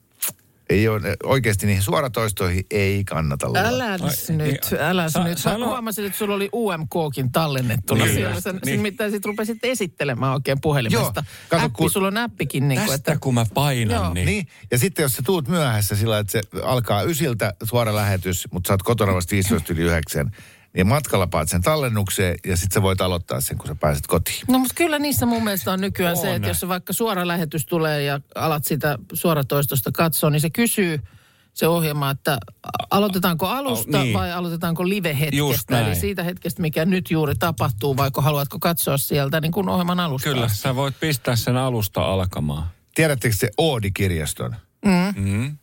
[0.69, 3.65] Ei ole, oikeasti niihin suoratoistoihin ei kannata luottaa.
[3.67, 3.97] älä Ai,
[4.37, 5.37] nyt, älä sa- nyt.
[5.37, 8.41] Mä sano- huomasin, että sulla oli UMKkin tallennettuna Niin, siellä.
[8.41, 8.61] Sen, niin.
[8.65, 8.77] niin.
[8.77, 11.23] Nimittäin sit rupesit esittelemään oikein puhelimesta.
[11.25, 12.67] Joo, kato, Appi, kun- sulla on appikin.
[12.67, 14.13] Niin kuin, Tästä että, kun mä painan, Joo.
[14.13, 14.25] niin...
[14.25, 18.67] Niin, ja sitten jos sä tuut myöhässä sillä, että se alkaa ysiltä suora lähetys, mutta
[18.67, 20.31] sä oot kotona vasta 15 yli 9,
[20.73, 24.37] niin matkalla paat sen tallennukseen ja sitten sä voit aloittaa sen, kun sä pääset kotiin.
[24.47, 26.21] No mutta kyllä niissä mun mielestä on nykyään on.
[26.21, 30.49] se, että jos se vaikka suora lähetys tulee ja alat sitä suoratoistosta katsoa, niin se
[30.49, 30.99] kysyy
[31.53, 32.37] se ohjelma, että
[32.91, 34.13] aloitetaanko alusta Oh, oh, niin.
[34.13, 35.87] vai aloitetaanko live-hetkestä.
[35.87, 40.29] Eli siitä hetkestä, mikä nyt juuri tapahtuu, vaikka haluatko katsoa sieltä niin kuin ohjelman alusta.
[40.29, 42.67] Kyllä, sä voit pistää sen alusta alkamaan.
[42.95, 44.55] Tiedättekö se Oodi-kirjaston?
[44.85, 45.57] Mm.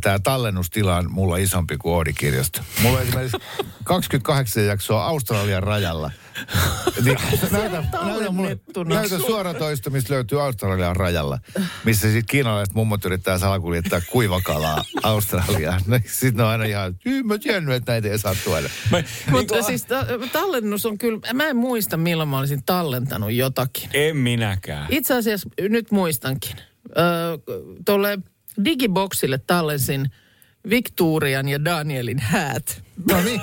[0.00, 2.60] Tämä tallennustila on mulla isompi kuin Oodi-kirjasto.
[2.82, 3.36] Mulla on esimerkiksi
[3.84, 6.10] 28 jaksoa Australian rajalla.
[7.04, 7.18] Niin,
[7.52, 8.58] näytä, näytä, mulle,
[8.88, 11.38] näytä suoratoisto, mistä löytyy Australian rajalla.
[11.84, 15.80] Missä sitten kiinalaiset mummot yrittää salakuljettaa kuivakalaa Australiaan.
[15.86, 18.68] No, sitten ne on aina ihan, "Kyllä mä tiennyt, että näitä ei saa tuoda.
[18.90, 23.32] Mä, Mutta niin, siis ta- tallennus on kyllä, mä en muista milloin mä olisin tallentanut
[23.32, 23.90] jotakin.
[23.94, 24.86] En minäkään.
[24.90, 26.56] Itse asiassa nyt muistankin.
[26.98, 27.38] Öö,
[27.86, 28.18] Tuolle
[28.64, 30.10] Digiboxille tallensin
[30.70, 32.82] Victorian ja Danielin häät.
[33.10, 33.40] No niin.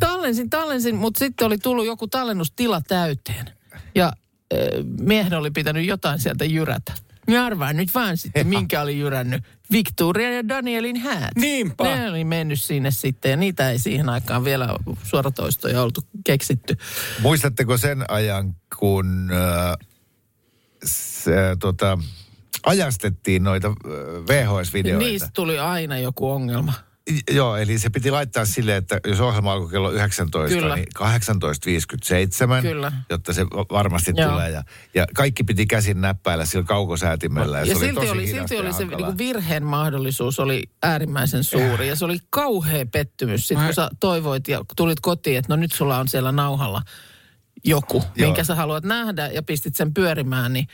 [0.00, 3.46] tallensin, tallensin, mutta sitten oli tullut joku tallennustila täyteen.
[3.94, 4.12] Ja
[4.52, 6.92] öö, miehen oli pitänyt jotain sieltä jyrätä.
[7.30, 9.44] Mä arvaan nyt vaan sitten, minkä oli jyrännyt.
[9.72, 11.34] Victoria ja Danielin häät.
[11.36, 11.84] Niinpä.
[11.84, 14.68] Ne oli mennyt sinne sitten ja niitä ei siihen aikaan vielä
[15.02, 16.76] suoratoistoja oltu keksitty.
[17.20, 19.76] Muistatteko sen ajan, kun äh,
[20.84, 21.98] se, tota,
[22.66, 23.68] ajastettiin noita
[24.28, 24.98] VHS-videoita?
[24.98, 26.72] Niistä tuli aina joku ongelma.
[27.30, 30.74] Joo, eli se piti laittaa silleen, että jos ohjelma alkoi kello 19, Kyllä.
[30.74, 30.86] niin
[32.58, 32.92] 18.57, Kyllä.
[33.10, 34.30] jotta se va- varmasti Joo.
[34.30, 34.50] tulee.
[34.50, 34.62] Ja,
[34.94, 37.58] ja kaikki piti käsin näppäillä sillä kaukosäätimellä.
[37.58, 40.62] Ja, Ja se oli silti tosi oli, silti ja oli se niinku virheen mahdollisuus oli
[40.82, 41.88] äärimmäisen suuri.
[41.88, 43.48] Ja se oli kauhea pettymys.
[43.48, 46.82] Sitten kun sä toivoit ja tulit kotiin, että no nyt sulla on siellä nauhalla
[47.64, 48.26] joku, Joo.
[48.28, 50.66] minkä sä haluat nähdä ja pistit sen pyörimään, niin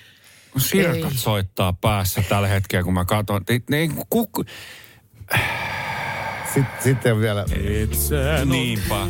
[0.58, 1.18] Sirkat Ei.
[1.18, 3.42] soittaa päässä tällä hetkellä, kun mä katson.
[3.48, 4.46] Niin, niin, kuk...
[6.54, 7.44] Sitten, sitten vielä...
[8.44, 9.06] Niinpä.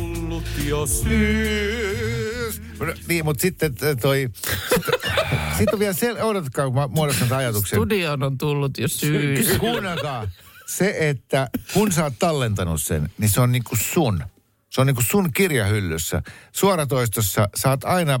[2.79, 4.29] No, Niin, mutta sitten toi...
[4.69, 4.99] Sitten
[5.57, 7.79] sit on vielä se, odotatkaa, kun mä muodostan tämän ajatuksen.
[7.79, 9.47] studioon on tullut jo syys.
[9.59, 10.27] Kuunnelkaa.
[10.67, 14.23] Se, että kun sä oot tallentanut sen, niin se on niinku sun.
[14.69, 16.21] Se on niinku sun kirjahyllyssä.
[16.51, 18.19] Suoratoistossa sä oot aina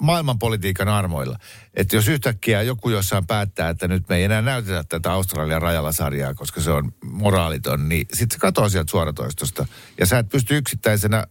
[0.00, 1.38] maailmanpolitiikan armoilla.
[1.74, 5.92] Että jos yhtäkkiä joku jossain päättää, että nyt me ei enää näytetä tätä Australian rajalla
[5.92, 9.66] sarjaa, koska se on moraaliton, niin sitten se katoaa sieltä suoratoistosta.
[10.00, 11.26] Ja sä et pysty yksittäisenä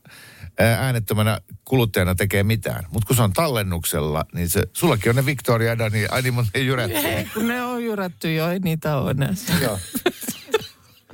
[0.59, 2.83] ää, äänettömänä kuluttajana tekemään mitään.
[2.91, 6.33] Mutta kun se on tallennuksella, niin se, sullakin on ne Victoria ja Dani, ai niin,
[6.33, 6.97] mutta ei jyrätty.
[6.97, 9.33] Ei, kun ne on jyrätty jo, ei niitä ole enää.
[9.61, 9.79] Joo.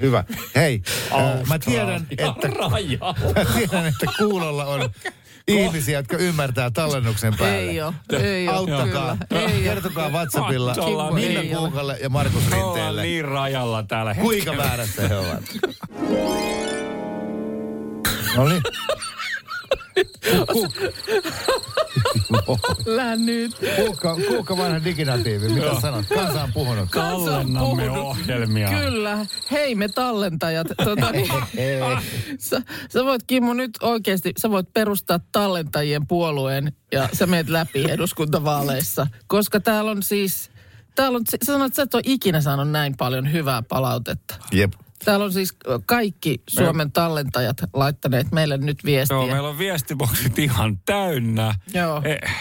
[0.02, 0.24] Hyvä.
[0.56, 0.82] Hei,
[1.14, 2.26] ää, mä tiedän, että,
[3.36, 4.90] mä tiedän, että kuulolla on
[5.50, 7.58] ihmisiä, jotka ymmärtää tallennuksen päälle.
[7.60, 9.18] Ei oo, ei oo, Auttakaa.
[9.30, 9.64] kyllä, ei.
[9.64, 11.48] Kertokaa WhatsAppilla Minna ole.
[11.58, 13.02] Kuukalle ja Markus Ollaan Rinteelle.
[13.02, 14.16] niin rajalla täällä.
[14.16, 15.44] Kuinka väärässä he ovat?
[18.36, 18.62] No niin.
[22.86, 23.52] Lähden nyt.
[23.76, 25.50] Kuukka, kuukka vanha diginatiivi.
[25.50, 26.06] Mitä sanot?
[26.08, 26.92] Kansa on puhunut.
[26.92, 28.70] Tallennamme ohjelmia.
[28.70, 29.26] Kyllä.
[29.52, 30.68] Hei me tallentajat.
[30.84, 31.28] Tota, niin,
[32.40, 37.92] sä, sä voit Kimmo nyt oikeasti, sä voit perustaa tallentajien puolueen ja sä meet läpi
[37.92, 39.08] eduskuntavaaleissa.
[39.28, 40.52] Koska täällä on siis,
[40.96, 44.36] täällä on, sä sanoit, että sä et ole ikinä saanut näin paljon hyvää palautetta.
[44.52, 44.74] Jep.
[45.06, 45.54] Täällä on siis
[45.86, 49.18] kaikki Suomen tallentajat laittaneet meille nyt viestiä.
[49.18, 51.56] Joo, meillä on viestiboksit ihan täynnä.
[51.74, 52.02] Joo.
[52.06, 52.36] Eh,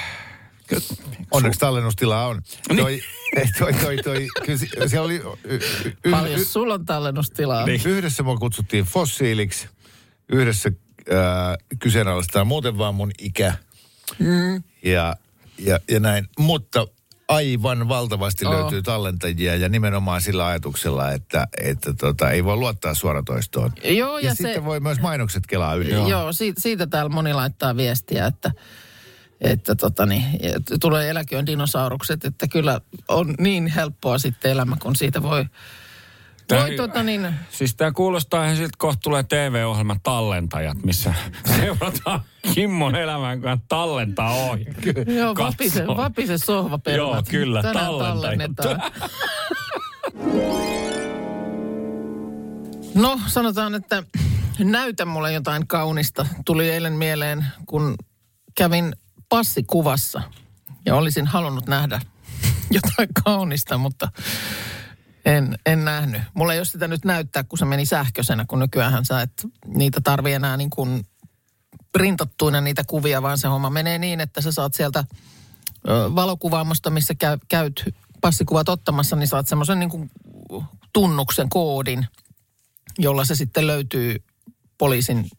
[1.30, 2.42] Onneksi tallennustilaa on.
[2.68, 2.78] Niin.
[2.78, 3.00] Toi,
[3.36, 5.14] eh, toi, toi, toi, kyllä se- siellä oli...
[5.44, 7.66] y- y- y- Paljon y- sulla on tallennustilaa.
[7.66, 7.80] Niin.
[7.84, 9.68] Yhdessä mua kutsuttiin fossiiliksi.
[10.28, 10.70] Yhdessä
[11.12, 11.16] äh,
[11.78, 13.54] kyseenalaistaa muuten vaan mun ikä.
[14.18, 14.62] Mm.
[14.84, 15.16] Ja,
[15.58, 16.26] ja, ja näin.
[16.38, 16.86] Mutta
[17.28, 18.52] aivan valtavasti Oo.
[18.52, 23.72] löytyy tallentajia ja nimenomaan sillä ajatuksella, että, että tota, ei voi luottaa suoratoistoon.
[23.84, 25.90] Joo, Ja, ja, se, sitten voi myös mainokset kelaa yli.
[25.90, 28.50] Joo, Joo siitä, siitä täällä moni laittaa viestiä, että,
[29.40, 30.24] että tota niin,
[30.80, 35.44] tulee eläköön dinosaurukset, että kyllä on niin helppoa sitten elämä, kun siitä voi,
[36.48, 41.14] Tää- voi tota niin, Siis tämä kuulostaa ihan siltä, kohta tulee TV-ohjelma Tallentajat, missä
[41.56, 42.20] seurataan
[42.54, 44.66] Kimmon elämän kanssa tallentaa ohi.
[45.16, 47.14] joo, vapise, vapise sohvaperunat.
[47.32, 48.50] Joo, kyllä, Tänään tallentajat.
[48.56, 48.82] tallennetaan.
[52.94, 54.02] No, sanotaan, että
[54.58, 56.26] näytä mulle jotain kaunista.
[56.44, 57.94] Tuli eilen mieleen, kun
[58.56, 58.96] kävin
[59.28, 60.22] passikuvassa
[60.86, 62.00] ja olisin halunnut nähdä
[62.70, 64.08] jotain kaunista, mutta
[65.36, 66.22] en, en nähnyt.
[66.34, 70.00] Mulla ei ole sitä nyt näyttää, kun se meni sähköisenä, kun nykyään sä et niitä
[70.00, 71.06] tarvi enää niin kuin
[71.92, 75.04] printattuina niitä kuvia, vaan se homma menee niin, että sä saat sieltä
[76.14, 77.84] valokuvaamosta, missä käy, käyt
[78.20, 80.10] passikuvat ottamassa, niin saat semmoisen niin kuin
[80.92, 82.06] tunnuksen, koodin,
[82.98, 84.16] jolla se sitten löytyy
[84.78, 85.30] poliisin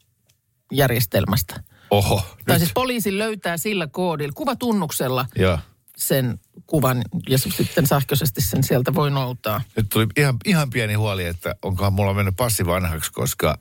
[0.71, 1.63] järjestelmästä.
[1.91, 2.57] Oho, Tai nyt.
[2.57, 5.59] siis poliisi löytää sillä koodilla, kuvatunnuksella Joo.
[5.99, 9.61] Sen kuvan ja sitten sähköisesti sen sieltä voi noutaa.
[9.75, 13.59] Nyt tuli ihan, ihan pieni huoli, että onkohan mulla mennyt passi vanhaksi, koska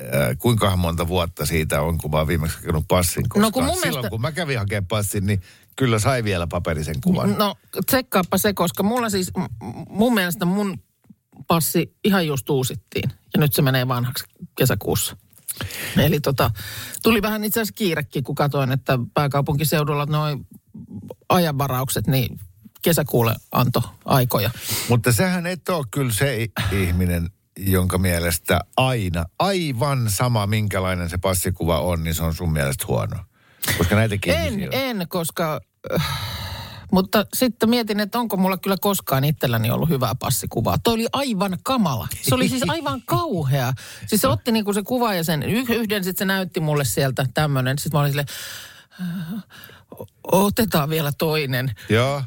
[0.00, 3.28] äh, kuinka monta vuotta siitä on, kun mä oon viimeksi hakenut passin.
[3.28, 5.42] Koska No kun mun silloin, mielestä- kun mä kävin hakemaan passin, niin
[5.76, 7.34] kyllä sai vielä paperisen kuvan.
[7.38, 7.54] No
[7.86, 9.30] tsekkaappa se, koska mulla siis,
[9.88, 10.78] mun mielestä mun
[11.46, 13.10] passi ihan just uusittiin.
[13.34, 14.24] Ja nyt se menee vanhaksi
[14.58, 15.16] kesäkuussa.
[15.96, 16.50] Eli tota,
[17.02, 20.46] tuli vähän itse asiassa kiirekin, kun katsoin, että pääkaupunkiseudulla noin
[21.34, 22.40] ajanvaraukset, niin
[22.82, 24.50] kesäkuulle anto aikoja.
[24.88, 31.80] Mutta sähän et ole kyllä se ihminen, jonka mielestä aina, aivan sama minkälainen se passikuva
[31.80, 33.16] on, niin se on sun mielestä huono.
[33.78, 34.68] Koska näitäkin En, on.
[34.72, 35.60] en, koska...
[35.94, 36.06] äh,
[36.92, 40.78] Mutta sitten mietin, että onko mulla kyllä koskaan itselläni ollut hyvää passikuvaa.
[40.84, 42.08] Toi oli aivan kamala.
[42.22, 43.72] Se oli siis aivan kauhea.
[44.06, 47.26] Siis se otti niinku se kuva ja sen yh- yhden, sitten se näytti mulle sieltä
[47.34, 47.78] tämmöinen.
[47.78, 48.28] Sitten mä olin silleen,
[49.00, 49.42] "Äh,
[50.32, 51.74] otetaan vielä toinen.
[51.88, 52.22] Joo.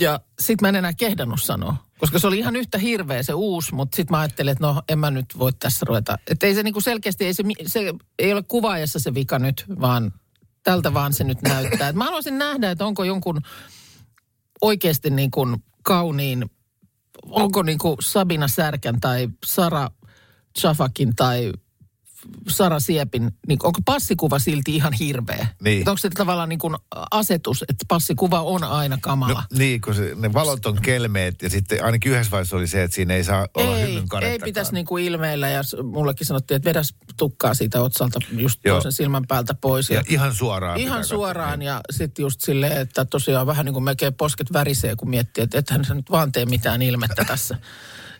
[0.00, 1.76] Ja sitten mä en enää kehdannut sanoa.
[1.98, 4.98] Koska se oli ihan yhtä hirveä se uusi, mutta sitten mä ajattelin, että no en
[4.98, 6.18] mä nyt voi tässä ruveta.
[6.26, 10.12] Että ei se niinku selkeästi, ei se, se ei ole kuvaajassa se vika nyt, vaan
[10.62, 11.88] tältä vaan se nyt näyttää.
[11.88, 13.40] Et mä haluaisin nähdä, että onko jonkun
[14.60, 16.50] oikeasti niin kuin kauniin,
[17.22, 19.90] onko niin kuin Sabina Särkän tai Sara
[20.58, 21.52] Chafakin tai
[22.48, 25.46] Sara Siepin, niin onko passikuva silti ihan hirveä?
[25.62, 25.78] Niin.
[25.78, 26.76] Että onko se tavallaan niin kuin
[27.10, 29.44] asetus, että passikuva on aina kamala?
[29.50, 32.82] No, niin, kun se, ne valot on kelmeet ja sitten ainakin yhdessä vaiheessa oli se,
[32.82, 36.94] että siinä ei saa olla ei, ei pitäisi niinku ilmeillä ja mullekin sanottiin, että vedäs
[37.16, 38.74] tukkaa siitä otsalta just Joo.
[38.74, 39.90] toisen silmän päältä pois.
[39.90, 40.80] Ja ihan suoraan.
[40.80, 41.16] Ihan katsoa.
[41.16, 45.44] suoraan ja sitten just silleen, että tosiaan vähän niin kuin melkein posket värisee, kun miettii,
[45.44, 47.58] että ethän sä nyt vaan tee mitään ilmettä tässä.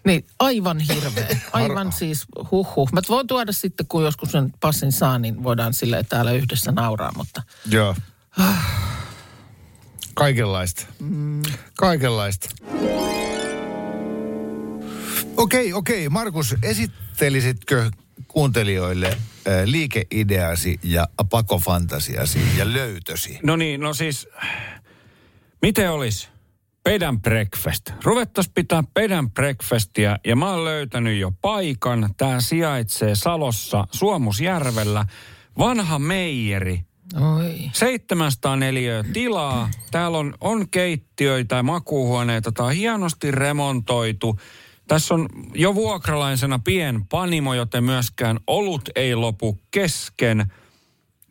[0.07, 1.29] Niin aivan hirveä.
[1.53, 2.93] Aivan siis huhhuh.
[2.93, 7.13] Mä voin tuoda sitten, kun joskus sen passin saa, niin voidaan silleen täällä yhdessä nauraa,
[7.17, 7.95] mutta Joo.
[10.15, 10.87] Kaikenlaista.
[10.99, 11.43] mm,
[11.79, 12.49] Kaikenlaista.
[15.37, 16.09] Okei, okei.
[16.09, 17.91] Markus, esittelisitkö
[18.29, 19.17] kuuntelijoille
[19.65, 23.39] liikeideasi ja pakofantasiasi ja löytösi?
[23.43, 24.29] No niin, no siis,
[25.63, 26.29] miten olisi
[26.91, 27.91] bed and breakfast?
[28.05, 32.15] Ruvettaisiin pitää bed and breakfastia ja mä oon löytänyt jo paikan.
[32.17, 35.07] Tää sijaitsee Salossa Suomusjärvellä.
[35.59, 36.85] Vanha meijeri.
[37.37, 37.71] Oi.
[37.73, 39.71] 704 tilaa.
[39.91, 42.53] Täällä on, on keittiöitä ja makuuhuoneita.
[42.53, 44.41] Tämä on hienosti remontoitu.
[44.89, 50.53] Tässä on jo vuokralaisena pien panimo, joten myöskään olut ei lopu kesken.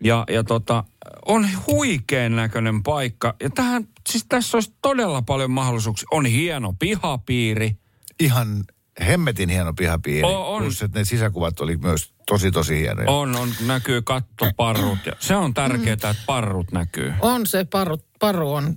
[0.03, 0.83] Ja, ja tota,
[1.25, 3.35] on huikean näköinen paikka.
[3.43, 6.07] Ja tähän, siis tässä olisi todella paljon mahdollisuuksia.
[6.11, 7.77] On hieno pihapiiri.
[8.19, 8.63] Ihan
[9.07, 10.23] hemmetin hieno pihapiiri.
[10.23, 10.63] On, on.
[10.63, 13.11] Plus, että ne sisäkuvat oli myös tosi, tosi hienoja.
[13.11, 15.05] On, on, näkyy kattoparrut.
[15.05, 17.13] Ja se on tärkeää, että parrut näkyy.
[17.19, 18.75] On se paru, paru on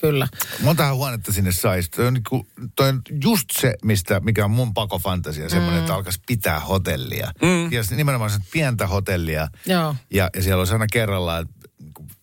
[0.00, 0.28] kyllä.
[0.62, 1.90] Montahan huonetta sinne saisi.
[1.90, 5.48] Toi on, niinku, toi on just se, mistä, mikä on mun pakofantasia.
[5.48, 7.32] Semmoinen, että alkaisi pitää hotellia.
[7.42, 7.72] Mm.
[7.72, 9.48] Ja nimenomaan se pientä hotellia.
[9.66, 9.96] Joo.
[10.10, 11.48] Ja, ja siellä olisi aina kerrallaan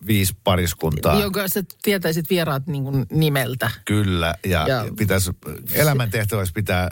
[0.06, 1.20] viisi pariskuntaa.
[1.20, 3.70] Jonka sä tietäisit vieraat niin kuin nimeltä.
[3.84, 4.34] Kyllä.
[4.46, 5.30] Ja, Ja- pitäisi,
[5.72, 6.88] elämäntehtävässä pitää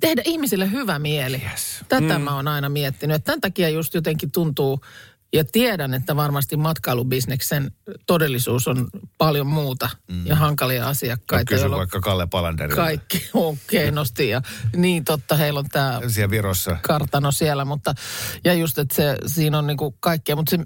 [0.00, 1.42] Tehdä ihmisille hyvä mieli.
[1.50, 1.84] Yes.
[1.88, 2.24] Tätä mm.
[2.24, 3.14] mä oon aina miettinyt.
[3.14, 4.80] Että tämän takia just jotenkin tuntuu,
[5.32, 7.70] ja tiedän, että varmasti matkailubisneksen
[8.06, 8.88] todellisuus on
[9.18, 10.26] paljon muuta mm.
[10.26, 11.54] ja hankalia asiakkaita.
[11.54, 12.82] joilla vaikka Kalle Palanderilta.
[12.82, 14.42] kaikki on keinosti ja
[14.76, 16.76] niin totta, heillä on tämä Siellä Virossa.
[16.82, 17.94] kartano siellä, mutta
[18.44, 20.58] ja just, että se, siinä on niinku kaikkea, mutta se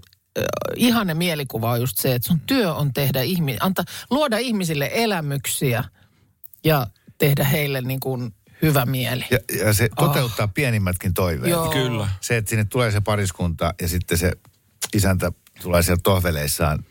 [0.77, 5.85] ihanne mielikuva on just se, että sun työ on tehdä ihmi, anta, luoda ihmisille elämyksiä
[6.65, 6.87] ja
[7.19, 9.25] tehdä heille niin kuin hyvä mieli.
[9.31, 10.55] Ja, ja se toteuttaa oh.
[10.55, 11.51] pienimmätkin toiveet.
[11.51, 11.71] Joo.
[11.71, 12.09] Kyllä.
[12.21, 14.33] Se, että sinne tulee se pariskunta ja sitten se
[14.95, 16.85] isäntä tulee siellä tohveleissaan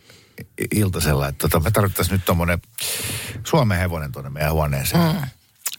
[0.75, 2.60] iltasella, että tota, me tarvittaisiin nyt tommonen
[3.43, 5.15] Suomen hevonen tuonne meidän huoneeseen.
[5.15, 5.21] Mm.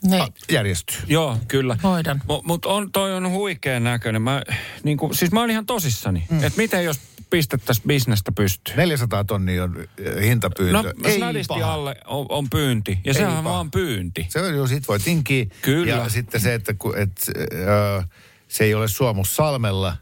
[0.02, 1.00] Niin, Järjestyy.
[1.06, 1.76] Joo, kyllä.
[1.82, 2.22] hoidan.
[2.44, 4.22] Mutta on, toi on huikean näköinen.
[4.22, 4.42] Mä,
[4.82, 6.26] niin kuin, siis mä oon ihan tosissani.
[6.30, 6.44] Mm.
[6.44, 8.76] Että miten jos pistettäisiin bisnestä pystyyn?
[8.76, 10.82] 400 tonnia on äh, hintapyyntö.
[10.82, 12.98] No, snadisti alle on, on pyynti.
[13.04, 14.26] Ja sehän on vaan pyynti.
[14.28, 15.46] Se on jo, sit voi tinkiä.
[15.62, 15.92] Kyllä.
[15.92, 18.02] Ja sitten se, että ku, et, ö,
[18.48, 19.96] se ei ole Suomussalmella.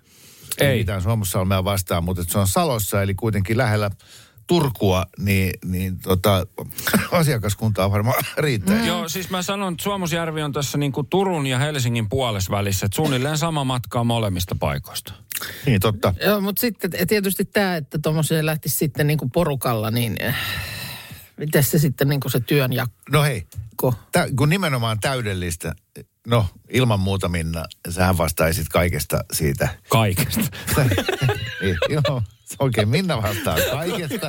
[0.61, 0.67] Ei.
[0.67, 0.79] Ei.
[0.79, 3.91] mitään Suomussalmea vastaan, mutta et se on Salossa, eli kuitenkin lähellä
[4.47, 6.47] Turkua, niin, niin tota,
[7.13, 8.79] asiakaskuntaa varmaan riittää.
[8.79, 8.87] Mm.
[8.87, 12.87] Joo, siis mä sanon, että Suomusjärvi on tässä niin kuin Turun ja Helsingin puolessa välissä.
[12.87, 15.13] Että suunnilleen sama matka on molemmista paikoista.
[15.67, 16.15] Niin, totta.
[16.25, 20.17] Joo, mutta sitten et tietysti tämä, että tuommoiseen lähtisi sitten niin kuin porukalla, niin
[21.37, 22.93] miten se sitten niin kuin se työnjako?
[23.11, 23.47] No hei,
[24.13, 25.75] tä, kun nimenomaan täydellistä,
[26.27, 29.69] no ilman muuta Minna, sähän vastaisit kaikesta siitä.
[29.89, 30.41] Kaikesta.
[31.63, 34.29] niin, joo, se oikein Minna vastaa kaikesta.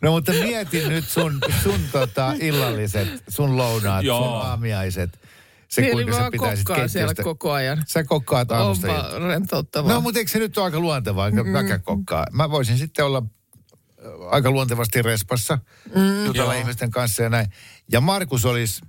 [0.00, 4.24] No mutta mietin nyt sun, sun tota, illalliset, sun lounaat, Joo.
[4.24, 5.20] sun aamiaiset.
[5.68, 7.84] Se Niin, kuinka sä pitäisit kokkaan siellä koko ajan.
[7.86, 9.12] Sä kokkaat aamusta On iltaan.
[9.12, 9.92] vaan rentouttavaa.
[9.92, 11.48] No mutta eikö se nyt ole aika luontevaa, mm.
[11.48, 12.26] mäkä kokkaa.
[12.32, 15.58] Mä voisin sitten olla äh, aika luontevasti respassa,
[15.94, 16.24] mm.
[16.26, 16.60] jutella Joo.
[16.60, 17.46] ihmisten kanssa ja näin.
[17.92, 18.80] Ja Markus olisi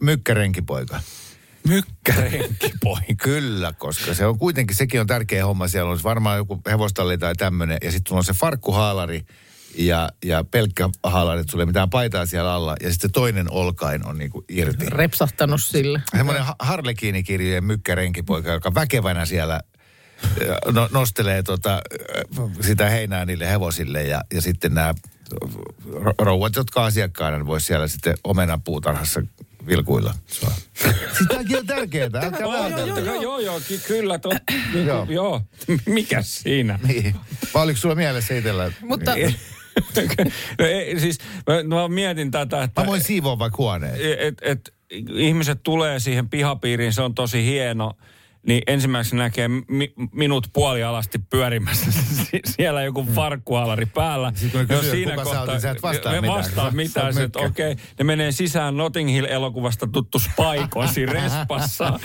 [0.00, 1.00] mykkärenkipoika.
[1.68, 3.14] Mykkärenkipoika.
[3.22, 5.68] Kyllä, koska se on kuitenkin, sekin on tärkeä homma.
[5.68, 7.78] Siellä olisi varmaan joku hevostalli tai tämmöinen.
[7.82, 9.24] Ja sitten on se farkkuhaalari
[9.78, 12.76] ja, ja pelkkä haalari, että sulla ei mitään paitaa siellä alla.
[12.82, 14.86] Ja sitten toinen olkain on niinku irti.
[14.90, 16.02] Repsahtanut sille.
[16.16, 19.60] Semmoinen ha- Harlekiinikirjojen mykkärenkipoika, joka väkevänä siellä
[20.72, 21.82] no, nostelee tota,
[22.60, 24.94] sitä heinää niille hevosille ja, ja sitten nämä
[26.18, 29.22] rouvat, jotka asiakkaana vois siellä sitten omenapuutarhassa
[29.66, 30.14] vilkuilla.
[30.26, 30.52] sua.
[31.18, 32.10] Sitäkin on tärkeää.
[32.14, 33.00] älkää Joo, vähätelkö.
[33.00, 34.18] joo, joo, joo, ky- kyllä.
[34.18, 34.34] Tot,
[34.74, 35.06] niin Joo.
[35.10, 35.42] joo.
[35.86, 36.78] Mikäs siinä?
[36.86, 37.14] Niin.
[37.54, 38.72] Vai oliko sulla mielessä itsellä?
[38.82, 39.12] Mutta
[40.58, 41.18] no, ei, siis
[41.68, 42.80] mä, mä mietin tätä, että...
[42.80, 43.94] Mä voin siivoa vaikka huoneen.
[44.18, 44.74] et, et,
[45.16, 47.92] ihmiset tulee siihen pihapiiriin, se on tosi hieno.
[48.46, 51.86] Niin ensimmäiseksi näkee mi, minut puolialasti pyörimässä
[52.56, 54.32] siellä joku farkkualari päällä.
[54.34, 57.14] Sitten kun ne kysyy, kuka sä niin sä et vastaa ne mitään, vastaa mitään.
[57.14, 62.00] sä että okei, ne menee sisään Notting Hill-elokuvasta tuttu Spike on siinä respassa.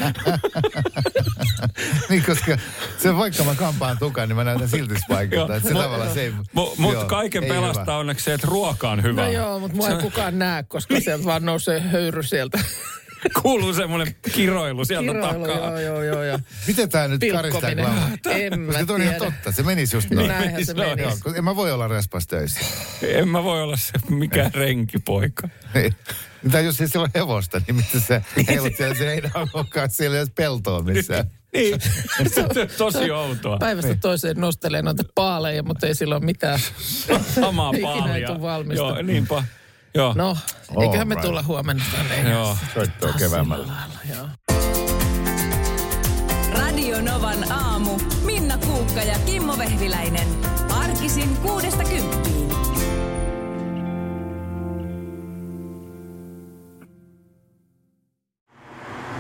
[2.10, 2.58] niin, koska
[2.98, 5.56] se vaikka mä kampaan tukan, niin mä näytän silti spaikalta.
[5.56, 6.34] Että se Mut- tavallaan se ei...
[6.54, 7.98] Mutta mut joo, kaiken ei pelastaa hyvä.
[7.98, 9.22] onneksi se, että ruoka on hyvä.
[9.22, 12.60] no joo, mutta mua ei kukaan näe, koska sieltä vaan nousee höyry sieltä.
[13.42, 15.58] Kuuluu semmoinen kiroilu sieltä Kiroilu, takaa.
[15.58, 16.24] joo, joo, joo.
[16.24, 17.72] Ja Miten tää nyt karistaa.
[17.76, 18.18] Glamour?
[18.36, 20.28] En mä Koska on ihan totta, se menisi just noin.
[20.28, 21.22] Näinhän se Joo, menisi.
[21.26, 22.60] Joo, en mä voi olla respas töissä.
[23.02, 25.50] En mä voi olla se mikään renkipoika.
[25.74, 25.96] Niin.
[26.44, 29.22] Mitä jos ei siellä ole hevosta, niin mitä se heivot siellä se ei
[29.54, 31.32] olekaan siellä ei ole peltoa missään.
[31.54, 31.82] Niin,
[32.34, 33.58] se on tosi outoa.
[33.58, 36.60] Päivästä toiseen nostelee noita paaleja, mutta ei sillä ole mitään.
[37.36, 38.28] Samaa Ikinä ei paalia.
[38.28, 38.84] tule valmista.
[38.86, 39.44] Joo, niinpä.
[39.94, 40.14] Joo.
[40.18, 40.38] No,
[40.82, 41.22] eiköhän me Alright.
[41.30, 42.30] tulla huomenna tänne.
[42.30, 42.58] Joo.
[42.74, 43.74] Soittaa keväämällä.
[44.10, 44.28] Joo.
[46.60, 48.00] Radio Novan aamu.
[48.26, 50.28] Minna Kuukka ja Kimmo Vehviläinen.
[50.70, 52.52] Arkisin kuudesta kymppiin.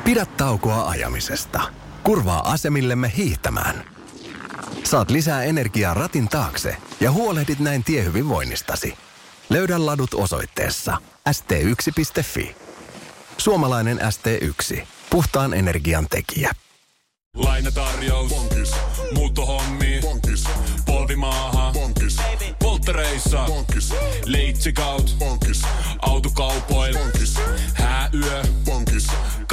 [0.05, 1.62] Pidä taukoa ajamisesta.
[2.03, 3.84] Kurvaa asemillemme hiihtämään.
[4.84, 8.97] Saat lisää energiaa ratin taakse ja huolehdit näin tiehyvinvoinnistasi.
[9.51, 10.97] Löydä ladut osoitteessa
[11.29, 12.55] st1.fi.
[13.37, 14.81] Suomalainen ST1.
[15.09, 16.51] Puhtaan energian tekijä.
[17.35, 18.29] Lainatarjous.
[18.29, 18.71] Bonkis.
[19.15, 19.99] Muuttohommi.
[20.01, 20.43] Bonkis.
[20.85, 21.71] Polvimaaha.
[21.73, 22.17] Bonkis.
[22.59, 23.45] Polttereissa.
[23.47, 23.93] Pankis.
[24.25, 25.15] Leitsikaut.
[25.19, 25.61] Pankis.
[26.01, 26.93] Autokaupoil.
[26.93, 27.35] Pankis.
[27.73, 28.43] Hääyö.
[28.65, 29.07] Pankis.